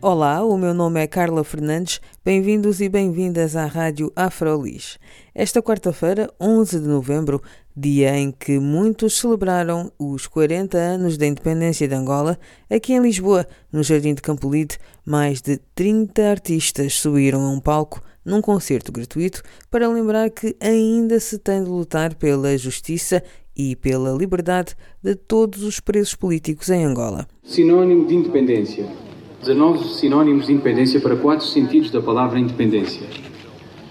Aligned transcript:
Olá, 0.00 0.44
o 0.44 0.56
meu 0.56 0.72
nome 0.72 1.00
é 1.02 1.08
Carla 1.08 1.42
Fernandes. 1.42 2.00
Bem-vindos 2.24 2.80
e 2.80 2.88
bem-vindas 2.88 3.56
à 3.56 3.66
Rádio 3.66 4.12
Afrolis. 4.14 4.96
Esta 5.34 5.60
quarta-feira, 5.60 6.30
11 6.40 6.78
de 6.78 6.86
novembro, 6.86 7.42
dia 7.76 8.16
em 8.16 8.30
que 8.30 8.60
muitos 8.60 9.18
celebraram 9.18 9.90
os 9.98 10.28
40 10.28 10.78
anos 10.78 11.18
da 11.18 11.26
independência 11.26 11.88
de 11.88 11.96
Angola, 11.96 12.38
aqui 12.70 12.92
em 12.92 13.02
Lisboa, 13.02 13.44
no 13.72 13.82
Jardim 13.82 14.14
de 14.14 14.22
Campolide, 14.22 14.78
mais 15.04 15.42
de 15.42 15.58
30 15.74 16.22
artistas 16.30 16.94
subiram 16.94 17.44
a 17.44 17.50
um 17.50 17.58
palco 17.58 18.00
num 18.24 18.40
concerto 18.40 18.92
gratuito 18.92 19.42
para 19.68 19.88
lembrar 19.88 20.30
que 20.30 20.54
ainda 20.60 21.18
se 21.18 21.40
tem 21.40 21.64
de 21.64 21.68
lutar 21.68 22.14
pela 22.14 22.56
justiça 22.56 23.20
e 23.56 23.74
pela 23.74 24.12
liberdade 24.12 24.76
de 25.02 25.16
todos 25.16 25.64
os 25.64 25.80
presos 25.80 26.14
políticos 26.14 26.70
em 26.70 26.84
Angola. 26.84 27.26
Sinónimo 27.42 28.06
de 28.06 28.14
independência. 28.14 29.07
19 29.40 29.94
sinónimos 29.94 30.46
de 30.46 30.52
independência 30.52 31.00
para 31.00 31.14
quatro 31.14 31.46
sentidos 31.46 31.90
da 31.90 32.00
palavra 32.00 32.40
independência. 32.40 33.06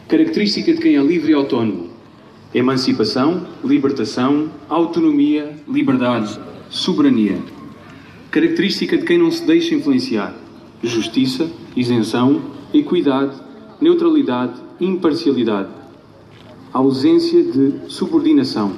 Característica 0.08 0.73
de 0.73 0.80
quem 0.80 0.98
é 0.98 1.02
livre 1.02 1.31
e 1.31 1.36
autónomo: 1.36 1.89
emancipação, 2.54 3.48
libertação, 3.64 4.50
autonomia, 4.67 5.56
liberdade, 5.67 6.38
soberania. 6.70 7.38
Característica 8.30 8.98
de 8.98 9.06
quem 9.06 9.17
não 9.17 9.31
se 9.31 9.45
deixa 9.45 9.73
influenciar: 9.73 10.36
justiça, 10.84 11.50
isenção, 11.76 12.42
equidade, 12.73 13.36
neutralidade, 13.80 14.54
imparcialidade. 14.82 15.70
Ausência 16.73 17.42
de 17.42 17.73
subordinação, 17.88 18.73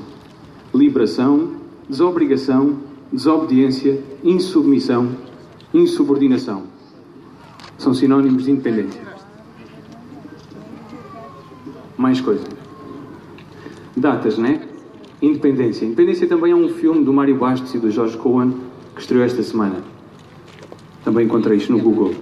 liberação, 0.73 1.55
desobrigação, 1.89 2.77
desobediência, 3.11 3.99
insubmissão, 4.23 5.28
insubordinação. 5.73 6.63
São 7.77 7.93
sinónimos 7.93 8.45
de 8.45 8.51
independência. 8.51 9.01
Mais 11.97 12.19
coisas. 12.21 12.47
Datas, 13.95 14.37
né? 14.37 14.67
Independência. 15.21 15.85
Independência 15.85 16.27
também 16.27 16.51
é 16.51 16.55
um 16.55 16.69
filme 16.69 17.03
do 17.03 17.13
Mário 17.13 17.35
Bastos 17.35 17.73
e 17.73 17.77
do 17.77 17.91
Jorge 17.91 18.17
Cohen 18.17 18.55
que 18.95 19.01
estreou 19.01 19.23
esta 19.23 19.43
semana. 19.43 19.83
Também 21.03 21.25
encontrei 21.25 21.57
isto 21.57 21.71
no 21.71 21.79
Google. 21.79 22.13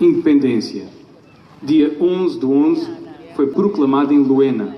Independência. 0.00 0.86
Dia 1.62 1.96
11 2.00 2.38
de 2.38 2.46
11 2.46 2.90
foi 3.34 3.48
proclamada 3.48 4.12
em 4.12 4.18
Luena. 4.18 4.76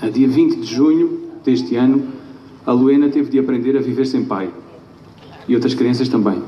A 0.00 0.08
dia 0.08 0.28
20 0.28 0.56
de 0.56 0.66
junho 0.66 1.30
deste 1.44 1.76
ano, 1.76 2.08
a 2.64 2.72
Luena 2.72 3.08
teve 3.08 3.30
de 3.30 3.38
aprender 3.38 3.76
a 3.76 3.80
viver 3.80 4.06
sem 4.06 4.24
pai. 4.24 4.50
E 5.48 5.54
outras 5.54 5.74
crianças 5.74 6.08
também. 6.08 6.42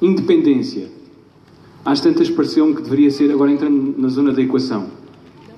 Independência. 0.00 0.88
Às 1.84 2.00
tantas 2.00 2.28
pareceu-me 2.28 2.74
que 2.74 2.82
deveria 2.82 3.10
ser, 3.10 3.30
agora 3.30 3.50
entrando 3.50 3.94
na 3.98 4.08
zona 4.08 4.32
da 4.32 4.42
equação, 4.42 4.88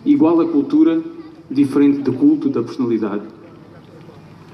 igual 0.05 0.41
a 0.41 0.49
cultura, 0.49 1.03
diferente 1.51 2.03
de 2.03 2.11
culto 2.13 2.49
da 2.49 2.63
personalidade. 2.63 3.23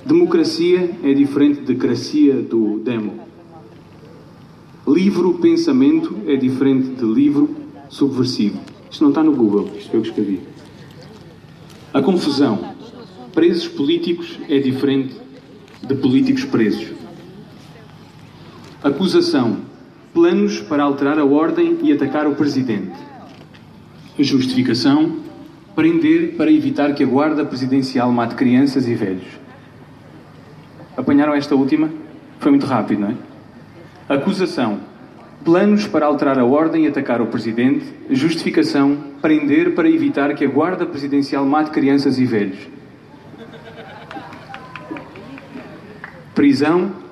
Democracia 0.04 0.96
é 1.02 1.12
diferente 1.12 1.60
de 1.60 1.74
cracia 1.74 2.34
do 2.34 2.78
demo. 2.78 3.20
Livro 4.86 5.34
pensamento 5.34 6.16
é 6.26 6.36
diferente 6.36 6.88
de 6.88 7.04
livro 7.04 7.54
subversivo. 7.90 8.58
Isto 8.90 9.02
não 9.02 9.10
está 9.10 9.22
no 9.22 9.32
Google, 9.32 9.68
isto 9.78 9.94
eu 9.94 10.00
que 10.00 10.08
escrevi. 10.08 10.40
A 11.92 12.00
confusão. 12.00 12.74
Presos 13.34 13.68
políticos 13.68 14.38
é 14.48 14.58
diferente 14.58 15.14
de 15.86 15.94
políticos 15.94 16.44
presos. 16.44 16.97
Acusação. 18.82 19.56
Planos 20.14 20.60
para 20.60 20.84
alterar 20.84 21.18
a 21.18 21.24
ordem 21.24 21.78
e 21.82 21.92
atacar 21.92 22.28
o 22.28 22.36
presidente. 22.36 22.96
Justificação. 24.16 25.16
Prender 25.74 26.36
para 26.36 26.50
evitar 26.50 26.94
que 26.94 27.02
a 27.02 27.06
guarda 27.06 27.44
presidencial 27.44 28.12
mate 28.12 28.36
crianças 28.36 28.86
e 28.86 28.94
velhos. 28.94 29.26
Apanharam 30.96 31.34
esta 31.34 31.56
última? 31.56 31.90
Foi 32.38 32.52
muito 32.52 32.66
rápido, 32.66 33.00
não 33.00 33.08
é? 33.08 33.14
Acusação. 34.08 34.78
Planos 35.44 35.88
para 35.88 36.06
alterar 36.06 36.38
a 36.38 36.44
ordem 36.44 36.84
e 36.84 36.88
atacar 36.88 37.20
o 37.20 37.26
presidente. 37.26 37.84
Justificação. 38.08 38.96
Prender 39.20 39.74
para 39.74 39.90
evitar 39.90 40.34
que 40.34 40.44
a 40.44 40.48
guarda 40.48 40.86
presidencial 40.86 41.44
mate 41.44 41.72
crianças 41.72 42.16
e 42.20 42.24
velhos. 42.24 42.60
Prisão. 46.32 47.07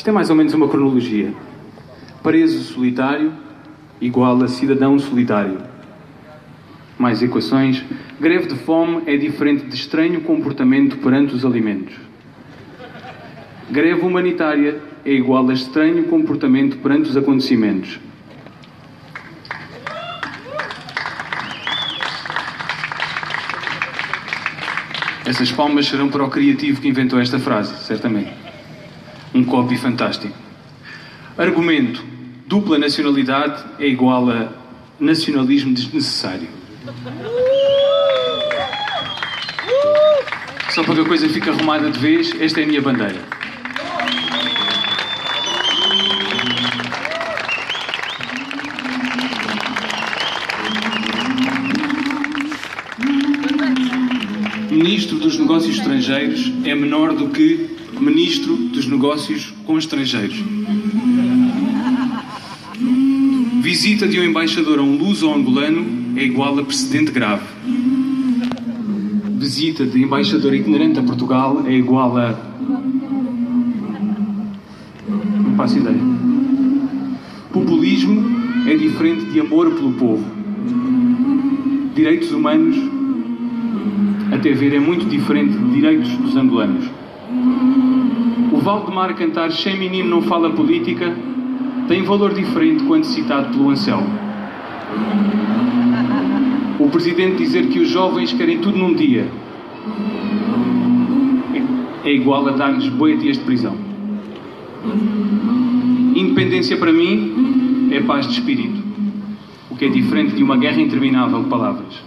Isto 0.00 0.08
é 0.08 0.12
mais 0.14 0.30
ou 0.30 0.34
menos 0.34 0.54
uma 0.54 0.66
cronologia. 0.66 1.30
Preso 2.22 2.72
solitário 2.72 3.34
igual 4.00 4.42
a 4.42 4.48
cidadão 4.48 4.98
solitário. 4.98 5.58
Mais 6.98 7.22
equações. 7.22 7.84
Greve 8.18 8.46
de 8.46 8.54
fome 8.60 9.02
é 9.04 9.18
diferente 9.18 9.66
de 9.66 9.74
estranho 9.74 10.22
comportamento 10.22 10.96
perante 10.96 11.34
os 11.34 11.44
alimentos. 11.44 11.92
Greve 13.70 14.00
humanitária 14.00 14.80
é 15.04 15.12
igual 15.12 15.46
a 15.50 15.52
estranho 15.52 16.04
comportamento 16.04 16.78
perante 16.78 17.10
os 17.10 17.16
acontecimentos. 17.18 18.00
Essas 25.26 25.52
palmas 25.52 25.86
serão 25.86 26.08
para 26.08 26.24
o 26.24 26.30
criativo 26.30 26.80
que 26.80 26.88
inventou 26.88 27.20
esta 27.20 27.38
frase, 27.38 27.84
certamente. 27.84 28.39
Um 29.34 29.44
copy 29.44 29.76
fantástico. 29.76 30.36
Argumento: 31.38 32.04
dupla 32.46 32.78
nacionalidade 32.78 33.64
é 33.78 33.86
igual 33.86 34.28
a 34.28 34.48
nacionalismo 34.98 35.72
desnecessário. 35.72 36.48
Só 40.70 40.82
para 40.84 40.94
que 40.94 41.00
a 41.00 41.04
coisa 41.04 41.28
fique 41.28 41.48
arrumada 41.48 41.90
de 41.90 41.98
vez, 41.98 42.34
esta 42.40 42.60
é 42.60 42.64
a 42.64 42.66
minha 42.66 42.82
bandeira. 42.82 43.20
Ministro 54.70 55.18
dos 55.18 55.38
Negócios 55.38 55.76
Estrangeiros 55.76 56.52
é 56.64 56.74
menor 56.74 57.14
do 57.14 57.28
que 57.28 57.69
Ministro 58.00 58.56
dos 58.56 58.86
Negócios 58.86 59.52
com 59.66 59.76
Estrangeiros. 59.76 60.42
Visita 63.60 64.08
de 64.08 64.18
um 64.18 64.24
embaixador 64.24 64.78
a 64.78 64.82
um 64.82 64.96
luso-angolano 64.96 66.16
é 66.16 66.24
igual 66.24 66.58
a 66.58 66.64
precedente 66.64 67.12
grave. 67.12 67.44
Visita 69.38 69.84
de 69.84 70.02
embaixador 70.02 70.54
ignorante 70.54 70.98
a 70.98 71.02
Portugal 71.02 71.62
é 71.66 71.74
igual 71.74 72.16
a. 72.16 72.40
Não 75.08 75.54
faço 75.56 75.78
ideia. 75.78 76.00
Populismo 77.52 78.40
é 78.66 78.76
diferente 78.76 79.26
de 79.26 79.40
amor 79.40 79.72
pelo 79.72 79.92
povo. 79.92 80.24
Direitos 81.94 82.32
humanos, 82.32 82.76
até 84.32 84.52
ver, 84.52 84.74
é 84.74 84.80
muito 84.80 85.04
diferente 85.04 85.52
de 85.58 85.70
direitos 85.70 86.08
dos 86.16 86.34
angolanos. 86.34 86.86
Valdemar 88.60 89.14
cantar 89.14 89.50
Sem 89.52 89.78
Menino 89.78 90.10
Não 90.10 90.22
Fala 90.22 90.50
Política 90.50 91.16
tem 91.88 92.02
valor 92.02 92.34
diferente 92.34 92.84
quando 92.84 93.04
citado 93.04 93.48
pelo 93.48 93.70
Anselmo. 93.70 94.06
O 96.78 96.88
Presidente 96.90 97.38
dizer 97.38 97.68
que 97.68 97.78
os 97.78 97.88
jovens 97.88 98.32
querem 98.32 98.58
tudo 98.58 98.76
num 98.78 98.94
dia 98.94 99.26
é 102.04 102.12
igual 102.12 102.46
a 102.48 102.52
dar-lhes 102.52 102.88
boi 102.88 103.16
dias 103.16 103.38
de 103.38 103.44
prisão. 103.44 103.74
Independência 106.14 106.76
para 106.76 106.92
mim 106.92 107.88
é 107.92 108.00
paz 108.00 108.26
de 108.26 108.34
espírito, 108.34 108.80
o 109.70 109.76
que 109.76 109.86
é 109.86 109.88
diferente 109.88 110.34
de 110.34 110.42
uma 110.42 110.56
guerra 110.56 110.80
interminável 110.80 111.42
de 111.42 111.48
palavras. 111.48 112.02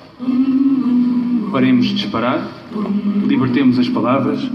Paremos 1.52 1.86
de 1.88 1.96
disparar, 1.96 2.48
libertemos 3.28 3.78
as 3.80 3.90
palavras, 3.90 4.50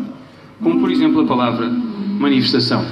como 0.63 0.81
por 0.81 0.91
exemplo 0.91 1.23
a 1.23 1.27
palavra 1.27 1.69
manifestação. 1.69 2.85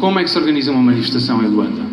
Como 0.00 0.18
é 0.18 0.24
que 0.24 0.30
se 0.30 0.38
organiza 0.38 0.70
uma 0.72 0.82
manifestação 0.82 1.42
em 1.42 1.46
Luanda? 1.46 1.86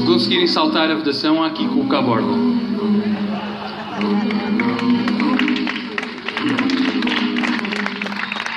Se 0.00 0.06
conseguirem 0.06 0.46
saltar 0.46 0.90
a 0.90 0.94
vedação, 0.94 1.42
há 1.42 1.48
aqui 1.48 1.68
cuca 1.68 1.98
à 1.98 2.02
borda. 2.02 2.26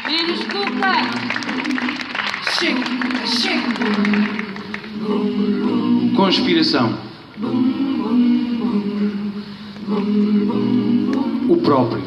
Menos 0.08 0.44
cuca! 0.46 0.94
Chega, 2.58 3.28
chega! 3.28 3.74
Conspiração. 6.16 6.98
O 11.50 11.58
próprio. 11.58 12.04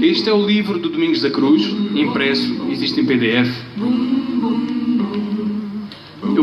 Este 0.00 0.30
é 0.30 0.32
o 0.32 0.46
livro 0.46 0.78
do 0.78 0.90
Domingos 0.90 1.22
da 1.22 1.30
Cruz, 1.30 1.64
impresso, 1.96 2.66
existe 2.70 3.00
em 3.00 3.04
PDF. 3.04 3.50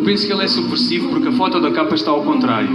Penso 0.03 0.27
que 0.27 0.33
ele 0.33 0.44
é 0.44 0.47
subversivo 0.47 1.09
porque 1.09 1.29
a 1.29 1.31
foto 1.31 1.59
da 1.59 1.71
capa 1.71 1.95
está 1.95 2.11
ao 2.11 2.23
contrário. 2.23 2.69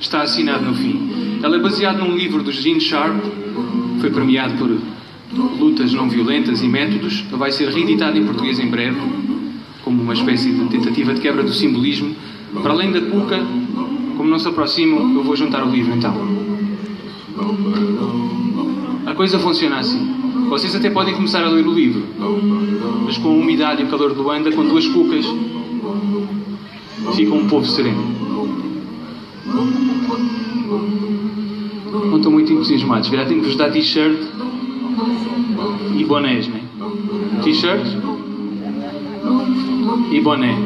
Está 0.00 0.22
assinado 0.22 0.64
no 0.64 0.74
fim. 0.74 1.40
Ele 1.42 1.56
é 1.56 1.58
baseado 1.58 1.98
num 1.98 2.14
livro 2.16 2.42
do 2.42 2.50
Gene 2.50 2.80
Sharp, 2.80 3.22
foi 4.00 4.10
premiado 4.10 4.54
por 4.54 4.78
lutas 5.58 5.92
não 5.92 6.08
violentas 6.08 6.62
e 6.62 6.68
métodos. 6.68 7.22
Vai 7.32 7.52
ser 7.52 7.68
reeditado 7.68 8.18
em 8.18 8.24
português 8.24 8.58
em 8.58 8.66
breve, 8.66 8.98
como 9.82 10.02
uma 10.02 10.14
espécie 10.14 10.50
de 10.52 10.64
tentativa 10.68 11.12
de 11.12 11.20
quebra 11.20 11.42
do 11.42 11.52
simbolismo. 11.52 12.14
Para 12.62 12.72
além 12.72 12.92
da 12.92 13.00
cuca, 13.00 13.38
como 14.16 14.30
não 14.30 14.38
se 14.38 14.48
aproximam, 14.48 15.14
eu 15.14 15.22
vou 15.22 15.36
juntar 15.36 15.64
o 15.66 15.70
livro 15.70 15.94
então. 15.94 16.14
A 19.14 19.16
coisa 19.16 19.38
funciona 19.38 19.78
assim. 19.78 20.04
Vocês 20.48 20.74
até 20.74 20.90
podem 20.90 21.14
começar 21.14 21.44
a 21.44 21.48
ler 21.48 21.64
o 21.64 21.72
livro, 21.72 22.02
mas 23.04 23.16
com 23.16 23.28
a 23.28 23.30
umidade 23.30 23.80
e 23.80 23.84
o 23.84 23.88
calor 23.88 24.12
de 24.12 24.18
Luanda, 24.18 24.50
com 24.50 24.66
duas 24.66 24.88
cucas, 24.88 25.24
fica 27.14 27.32
um 27.32 27.46
povo 27.46 27.64
sereno. 27.64 28.02
Não 31.92 32.16
estão 32.16 32.32
muito 32.32 32.52
entusiasmados. 32.52 33.08
Já 33.08 33.24
tenho 33.24 33.40
que 33.40 33.46
vos 33.46 33.56
dar 33.56 33.70
t-shirt 33.70 34.18
e 35.96 36.04
bonés, 36.04 36.48
né? 36.48 36.60
T-shirt 37.44 37.86
e 40.10 40.20
boné. 40.20 40.58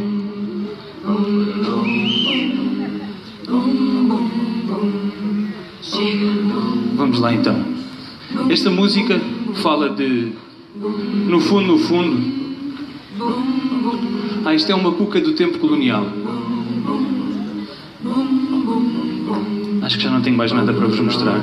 Vamos 6.96 7.20
lá 7.20 7.34
então. 7.34 7.68
Esta 8.50 8.70
música 8.70 9.20
fala 9.62 9.90
de. 9.90 10.32
No 11.26 11.40
fundo, 11.40 11.66
no 11.66 11.78
fundo. 11.78 12.38
Ah, 14.44 14.54
isto 14.54 14.70
é 14.70 14.75
uma 14.75 14.92
cuca 14.92 15.20
do 15.20 15.32
tempo 15.32 15.58
colonial. 15.58 16.06
Acho 19.82 19.96
que 19.96 20.04
já 20.04 20.10
não 20.10 20.20
tenho 20.20 20.36
mais 20.36 20.52
nada 20.52 20.72
para 20.72 20.86
vos 20.86 21.00
mostrar. 21.00 21.40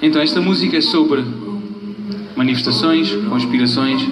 Então, 0.00 0.22
esta 0.22 0.40
música 0.40 0.76
é 0.76 0.80
sobre 0.80 1.24
manifestações, 2.36 3.12
conspirações 3.28 4.02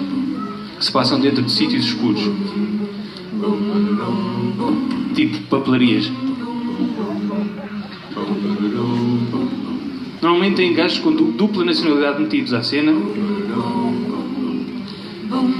que 0.77 0.85
se 0.85 0.91
passam 0.91 1.19
dentro 1.19 1.43
de 1.43 1.51
sítios 1.51 1.85
escuros. 1.85 2.21
Tipo 5.15 5.39
papelarias. 5.43 6.11
Normalmente 10.27 10.57
tem 10.57 10.73
gajos 10.73 10.99
com 10.99 11.13
dupla 11.13 11.63
nacionalidade 11.63 12.21
metidos 12.21 12.53
à 12.53 12.61
cena 12.61 12.91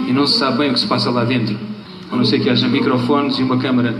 e 0.05 0.11
não 0.11 0.27
se 0.27 0.37
sabe 0.37 0.57
bem 0.57 0.71
o 0.71 0.73
que 0.73 0.81
se 0.81 0.87
passa 0.87 1.09
lá 1.09 1.23
dentro. 1.23 1.55
A 2.11 2.17
não 2.17 2.25
ser 2.25 2.41
que 2.41 2.49
haja 2.49 2.67
microfones 2.67 3.39
e 3.39 3.43
uma 3.43 3.57
câmara 3.57 3.95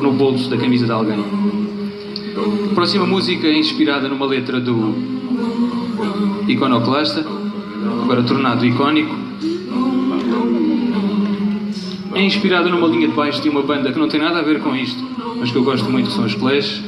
no 0.00 0.10
bolso 0.12 0.48
da 0.48 0.56
camisa 0.56 0.86
de 0.86 0.92
alguém. 0.92 1.22
A 2.70 2.74
próxima 2.74 3.04
música 3.04 3.48
é 3.48 3.58
inspirada 3.58 4.08
numa 4.08 4.24
letra 4.24 4.58
do 4.58 4.94
Iconoclasta, 6.48 7.26
agora 8.02 8.22
tornado 8.22 8.64
icónico. 8.64 9.14
É 12.14 12.22
inspirada 12.22 12.70
numa 12.70 12.88
linha 12.88 13.08
de 13.08 13.14
baixo 13.14 13.42
de 13.42 13.50
uma 13.50 13.60
banda 13.60 13.92
que 13.92 13.98
não 13.98 14.08
tem 14.08 14.20
nada 14.20 14.38
a 14.38 14.42
ver 14.42 14.60
com 14.60 14.74
isto, 14.74 15.04
mas 15.38 15.50
que 15.50 15.58
eu 15.58 15.64
gosto 15.64 15.90
muito, 15.90 16.08
que 16.08 16.16
são 16.16 16.24
os 16.24 16.34
Clash. 16.34 16.82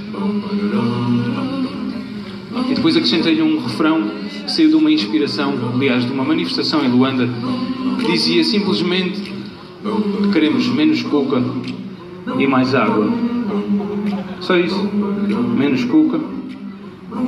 Depois 2.81 2.97
acrescentei-lhe 2.97 3.43
um 3.43 3.61
refrão 3.61 4.11
que 4.47 4.51
saiu 4.51 4.71
de 4.71 4.75
uma 4.75 4.91
inspiração, 4.91 5.53
aliás, 5.75 6.03
de 6.07 6.13
uma 6.13 6.25
manifestação 6.25 6.83
em 6.83 6.89
Luanda, 6.89 7.29
que 8.01 8.11
dizia 8.11 8.43
simplesmente 8.43 9.21
que 9.21 10.33
queremos 10.33 10.67
menos 10.69 11.03
cuca 11.03 11.45
e 12.39 12.47
mais 12.47 12.75
água. 12.75 13.13
Só 14.41 14.57
isso. 14.57 14.83
Menos 15.59 15.85
cuca 15.85 16.21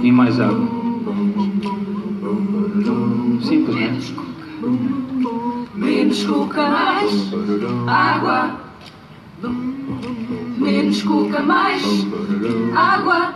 e 0.02 0.10
mais 0.10 0.40
água. 0.40 0.66
Simples, 3.42 3.76
não 3.76 3.82
é? 3.82 3.92
Menos 5.74 6.24
cuca, 6.24 6.66
mais 6.70 7.32
água. 7.86 8.60
Menos 10.56 11.02
cuca, 11.02 11.42
mais 11.42 12.06
água. 12.74 13.34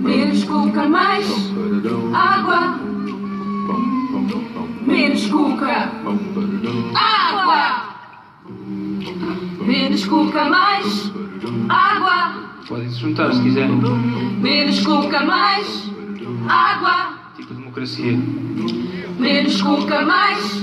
Menos 0.00 0.44
cuca, 0.44 0.88
mais 0.88 1.26
água. 2.14 2.78
Menos 4.86 5.26
cuca, 5.26 5.92
água. 6.94 7.94
Menos 9.66 10.04
cuca, 10.06 10.44
mais 10.48 11.12
água. 11.68 12.34
Podem 12.68 12.88
se 12.90 13.00
juntar 13.00 13.32
se 13.32 13.42
quiserem. 13.42 13.80
Menos 14.40 14.80
cuca, 14.80 15.24
mais 15.24 15.90
água. 16.48 17.14
Tipo 17.36 17.54
democracia. 17.54 18.18
Menos 19.18 19.60
cuca, 19.62 20.02
mais 20.04 20.62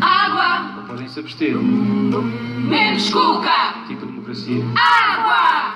água. 0.00 0.74
Ou 0.78 0.82
podem 0.84 1.08
se 1.08 1.20
abster. 1.20 1.56
Menos 1.56 3.10
cuca, 3.10 3.74
Tipo 3.88 4.06
democracia. 4.06 4.64
água. 4.76 5.67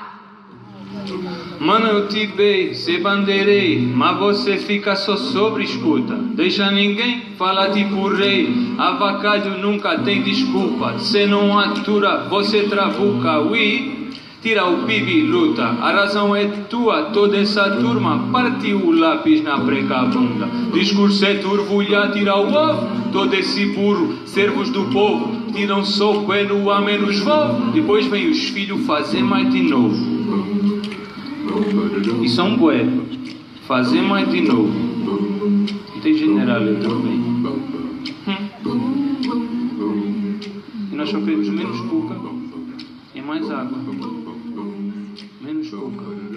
Mano, 1.59 1.87
eu 1.87 2.07
te 2.07 2.27
dei, 2.27 2.73
se 2.73 2.97
bandeirei, 2.97 3.79
mas 3.79 4.17
você 4.17 4.57
fica 4.57 4.95
só 4.95 5.15
sobre 5.15 5.63
escuta. 5.63 6.13
Deixa 6.13 6.69
ninguém 6.71 7.21
falar 7.37 7.71
tipo 7.71 8.07
rei. 8.09 8.53
Avacalho 8.77 9.57
nunca 9.59 9.97
tem 9.99 10.23
desculpa. 10.23 10.99
Se 10.99 11.25
não 11.25 11.57
atura, 11.57 12.27
você 12.29 12.63
trabuca. 12.63 13.39
Ui, 13.39 14.09
tira 14.41 14.65
o 14.65 14.83
pibi 14.83 15.19
e 15.19 15.21
luta. 15.23 15.63
A 15.63 15.91
razão 15.91 16.35
é 16.35 16.45
tua, 16.69 17.03
toda 17.13 17.37
essa 17.37 17.77
turma 17.77 18.27
partiu 18.31 18.79
o 18.79 18.91
lápis 18.91 19.41
na 19.41 19.57
preca 19.59 20.03
bunda. 20.03 20.49
Discurso 20.73 21.25
é 21.25 21.35
turbulhar, 21.35 22.11
tira 22.11 22.35
o 22.35 22.53
ovo. 22.53 23.03
Todo 23.13 23.33
esse 23.35 23.67
burro, 23.67 24.15
servos 24.25 24.69
do 24.69 24.85
povo, 24.85 25.51
tiram 25.53 25.85
soco 25.85 26.33
é 26.33 26.43
no 26.43 26.69
a 26.69 26.81
menos 26.81 27.19
voo. 27.19 27.71
Depois 27.73 28.05
vem 28.07 28.29
os 28.29 28.49
filhos 28.49 28.85
fazer 28.85 29.23
mais 29.23 29.49
de 29.49 29.61
novo. 29.61 30.72
E 32.21 32.29
são 32.29 32.57
bué. 32.57 32.85
Fazer 33.67 34.01
mais 34.01 34.29
de 34.29 34.41
novo. 34.41 34.71
Tem 36.01 36.17
general 36.17 36.59
também. 36.81 37.19
Hum. 38.27 38.93
E 40.91 40.95
nós 40.95 41.09
só 41.09 41.19
queremos 41.19 41.49
menos 41.49 41.81
cuca 41.81 42.15
e 43.15 43.21
mais 43.21 43.49
água. 43.49 43.77
Menos 45.41 45.69
cuca. 45.69 46.32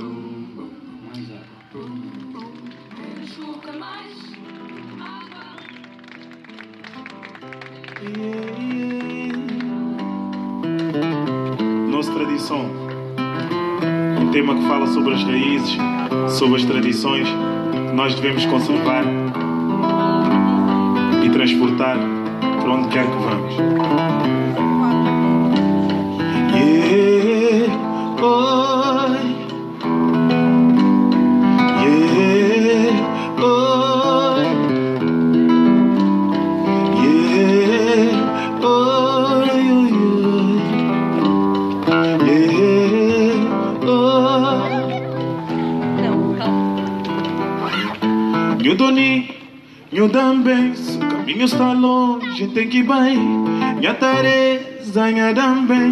Tema 14.37 14.55
que 14.55 14.69
fala 14.69 14.87
sobre 14.89 15.15
as 15.15 15.25
raízes, 15.25 15.79
sobre 16.29 16.57
as 16.57 16.65
tradições 16.67 17.27
que 17.27 17.95
nós 17.95 18.15
devemos 18.15 18.45
conservar 18.45 19.03
e 21.25 21.31
transportar 21.31 21.97
para 22.61 22.71
onde 22.71 22.89
quer 22.89 23.07
que 23.07 23.17
vamos. 23.17 24.76
Também, 50.09 50.75
se 50.75 50.97
o 50.97 51.01
caminho 51.01 51.45
está 51.45 51.73
longe, 51.73 52.49
tem 52.49 52.69
que 52.69 52.79
ir 52.79 52.83
bem. 52.83 53.17
Minha 53.79 53.95
Teresa, 53.95 55.05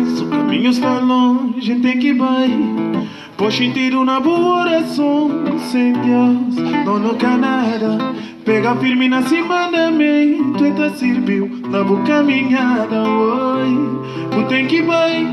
se 0.04 0.24
o 0.24 0.28
caminho 0.28 0.70
está 0.70 0.98
longe, 0.98 1.74
tem 1.76 1.98
que 2.00 2.08
ir 2.08 2.14
bem. 2.14 3.08
Pois 3.36 3.56
na 4.04 4.18
boa 4.18 4.62
oração, 4.62 5.30
sem 5.70 5.92
Deus, 5.92 6.56
não 6.84 6.98
no 6.98 7.14
nada. 7.38 8.14
Pega 8.44 8.74
firme 8.76 9.08
na 9.08 9.22
cima 9.22 9.70
da 9.70 9.92
mente, 9.92 10.72
te 10.72 10.98
serviu 10.98 11.48
na 11.70 11.84
boa 11.84 12.02
caminhada, 12.02 13.02
oi. 13.08 14.00
Tu 14.32 14.42
tem 14.48 14.66
que 14.66 14.78
ir. 14.78 15.26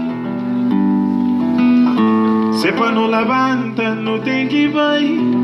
Sepa 2.54 2.92
não 2.92 3.08
levanta, 3.08 3.96
não 3.96 4.20
tem 4.20 4.48
que 4.48 4.68
ir. 4.68 5.41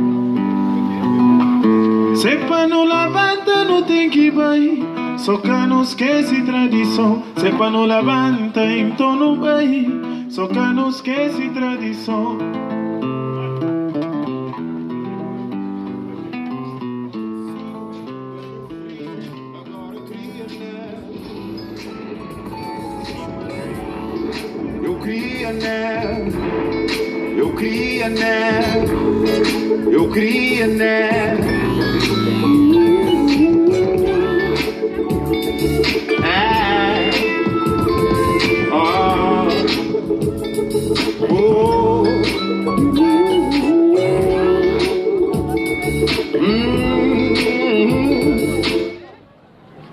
Sepa 2.18 2.66
não 2.66 2.84
levanta, 2.84 3.64
não 3.64 3.84
tem 3.84 4.10
que 4.10 4.32
bem. 4.32 4.84
Só 5.20 5.38
que 5.38 5.48
não 5.48 5.84
esquece 5.84 6.42
tradição. 6.42 7.22
Sepa 7.38 7.70
não 7.70 7.86
levanta, 7.86 8.66
então 8.66 9.16
não 9.16 9.40
vai. 9.40 9.86
Só 10.28 10.48
que 10.48 10.58
não 10.58 10.90
esquece 10.90 11.48
tradição. 11.50 12.40
Eu 24.84 25.00
queria 27.60 28.10
né, 28.10 28.62
eu 29.92 30.12
queria 30.12 30.68
né, 30.68 31.57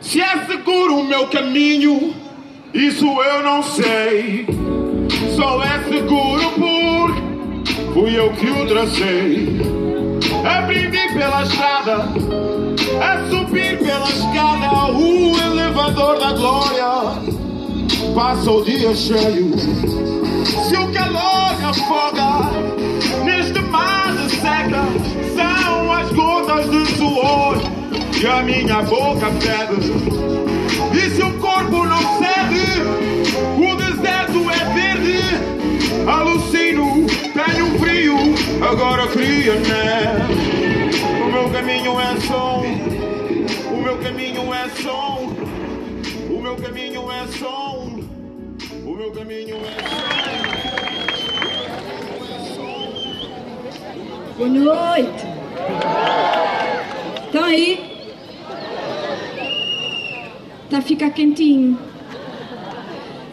Se 0.01 0.21
é 0.21 0.45
seguro 0.47 0.99
o 0.99 1.05
meu 1.05 1.27
caminho, 1.29 2.15
isso 2.75 3.07
eu 3.07 3.43
não 3.43 3.63
sei. 3.63 4.47
Só 5.35 5.63
é 5.65 5.83
seguro 5.85 6.51
porque 6.59 7.73
fui 7.95 8.19
eu 8.19 8.31
que 8.35 8.51
o 8.51 8.67
tracei. 8.67 9.61
Aprendi 10.45 11.15
pela 11.15 11.43
estrada, 11.43 12.09
Passa 18.15 18.49
o 18.49 18.63
dia 18.65 18.95
cheio, 18.95 19.51
se 20.45 20.77
o 20.77 20.93
calor 20.93 21.57
afoga, 21.65 22.51
neste 23.25 23.61
mar 23.61 24.13
de 24.13 24.31
seca, 24.37 24.85
são 25.35 25.93
as 25.93 26.13
gotas 26.13 26.71
de 26.71 26.97
suor 26.97 27.57
que 28.13 28.25
a 28.25 28.43
minha 28.43 28.83
boca 28.83 29.27
pede. 29.41 29.91
E 30.97 31.11
se 31.11 31.23
o 31.23 31.33
corpo 31.41 31.85
não 31.85 32.19
cede, 32.19 32.83
o 33.59 33.75
deserto 33.75 34.49
é 34.49 34.75
verde. 34.75 35.25
Alucino, 36.07 37.07
tenho 37.35 37.79
frio, 37.81 38.17
agora 38.65 39.09
cria, 39.09 39.55
né? 39.55 40.29
O 41.21 41.33
meu 41.33 41.51
caminho 41.51 42.01
é 42.01 42.21
som, 42.21 42.63
o 43.73 43.83
meu 43.83 43.97
caminho 43.99 44.55
é 44.55 44.69
som, 44.81 45.33
o 46.31 46.41
meu 46.41 46.57
caminho 46.57 47.11
é 47.11 47.27
som, 47.39 47.74
caminho 49.25 49.57
é. 49.57 49.75
Boa 54.37 54.49
noite. 54.51 55.25
Estão 57.25 57.45
aí? 57.45 57.81
Está 60.65 60.79
a 60.79 60.83
ficar 60.83 61.11
quentinho. 61.11 61.79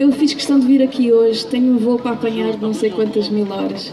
Eu 0.00 0.10
fiz 0.12 0.32
questão 0.32 0.58
de 0.58 0.66
vir 0.66 0.82
aqui 0.82 1.12
hoje. 1.12 1.46
Tenho 1.46 1.74
um 1.74 1.78
voo 1.78 1.98
para 1.98 2.12
apanhar 2.12 2.52
de 2.52 2.62
não 2.62 2.72
sei 2.72 2.90
quantas 2.90 3.28
mil 3.28 3.50
horas 3.52 3.92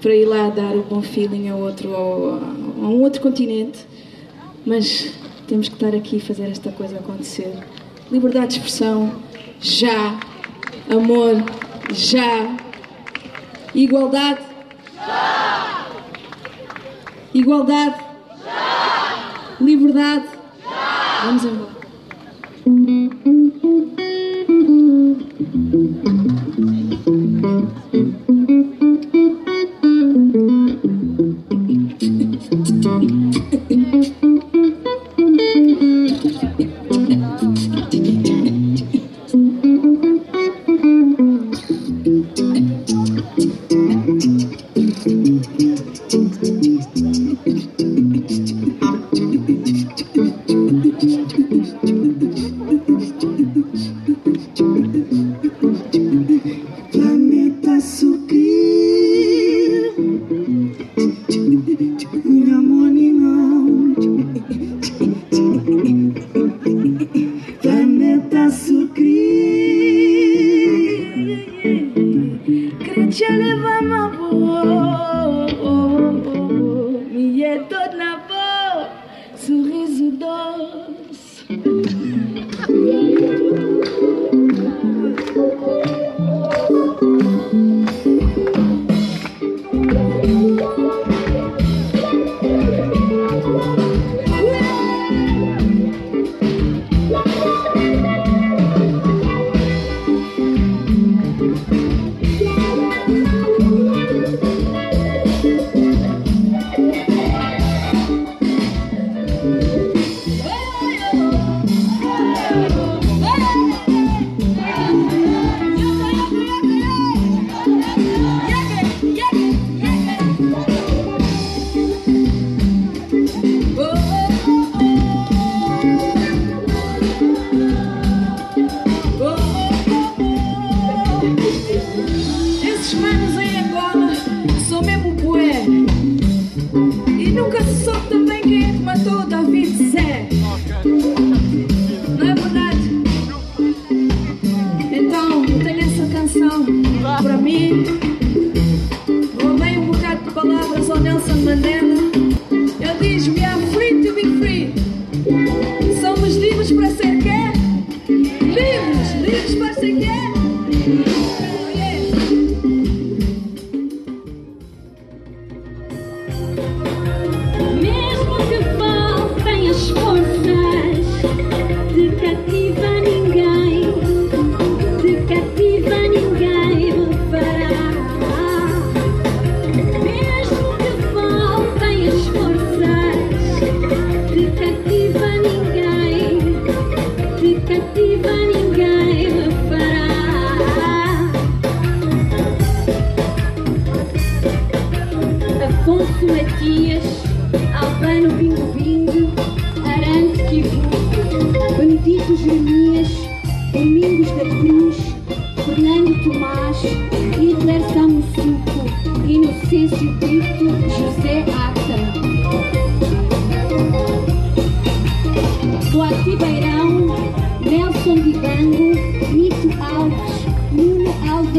para 0.00 0.14
ir 0.14 0.24
lá 0.24 0.48
dar 0.48 0.76
o 0.76 0.82
bom 0.82 1.02
feeling 1.02 1.48
a, 1.48 1.56
outro, 1.56 1.94
a 1.94 2.86
um 2.86 3.02
outro 3.02 3.20
continente. 3.20 3.80
Mas 4.64 5.12
temos 5.48 5.68
que 5.68 5.74
estar 5.74 5.94
aqui 5.94 6.16
e 6.16 6.20
fazer 6.20 6.50
esta 6.50 6.70
coisa 6.70 6.98
acontecer. 6.98 7.52
Liberdade 8.10 8.48
de 8.48 8.52
expressão, 8.58 9.12
já. 9.60 10.31
Amor, 10.92 11.42
já. 11.90 12.54
Igualdade, 13.74 14.42
Igualdade? 17.32 18.04
Liberdade? 19.58 20.28
Vamos 21.24 21.44
embora. 21.44 21.71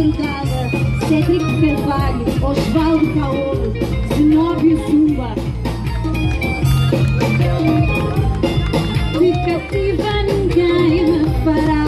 Alvargada, 0.04 0.70
Cédric 1.08 1.46
Carvalho, 1.62 2.26
Osvaldo 2.46 3.08
Paolo, 3.14 3.74
Zenóbio 4.14 4.78
Zumba. 4.86 5.34
Cativa 9.46 10.24
ninguém 10.24 11.20
me 11.20 11.30
fará. 11.46 11.84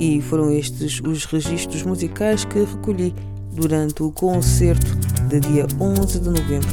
E 0.00 0.20
foram 0.22 0.50
estes 0.50 1.00
os 1.00 1.24
registros 1.26 1.84
musicais 1.84 2.44
que 2.44 2.58
recolhi 2.58 3.14
durante 3.52 4.02
o 4.02 4.10
concerto 4.10 5.07
de 5.28 5.40
dia 5.40 5.66
11 5.78 6.20
de 6.20 6.30
novembro, 6.30 6.68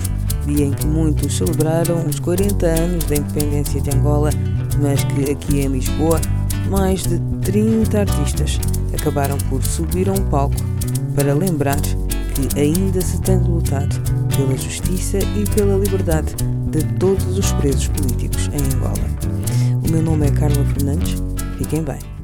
dia 0.45 0.65
em 0.65 0.71
que 0.71 0.85
muitos 0.88 1.38
celebraram 1.38 2.05
os 2.05 2.19
40 2.19 2.65
anos 2.65 3.05
da 3.05 3.15
independência 3.15 3.81
de 3.81 3.96
Angola, 3.96 4.29
mas 4.81 5.03
que 5.03 5.31
aqui 5.31 5.59
em 5.59 5.68
Lisboa 5.68 6.20
mais 6.70 7.03
de 7.03 7.20
30 7.41 8.00
artistas 8.00 8.59
acabaram 8.94 9.37
por 9.50 9.63
subir 9.63 10.09
a 10.09 10.13
um 10.13 10.29
palco 10.29 10.55
para 11.15 11.33
lembrar 11.33 11.79
que 11.79 12.59
ainda 12.59 13.01
se 13.01 13.20
tem 13.22 13.39
de 13.39 13.50
lutar 13.50 13.87
pela 14.35 14.57
justiça 14.57 15.20
e 15.20 15.44
pela 15.53 15.77
liberdade 15.77 16.35
de 16.72 16.83
todos 16.98 17.37
os 17.37 17.51
presos 17.53 17.87
políticos 17.89 18.50
em 18.53 18.75
Angola. 18.75 19.05
O 19.87 19.91
meu 19.91 20.01
nome 20.01 20.27
é 20.27 20.31
Carla 20.31 20.63
Fernandes. 20.65 21.22
Fiquem 21.57 21.83
bem. 21.83 22.14